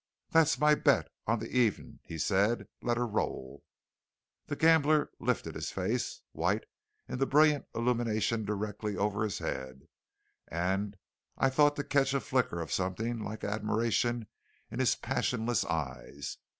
[0.31, 2.87] "That's my bet on the even," said he.
[2.87, 3.61] "Let her roll!"
[4.47, 6.63] The gambler lifted his face, white
[7.07, 9.83] in the brilliant illumination directly over his head,
[10.47, 10.97] and
[11.37, 14.25] I thought to catch a flicker of something like admiration
[14.71, 16.37] in his passionless eyes.